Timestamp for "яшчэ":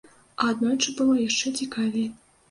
1.19-1.47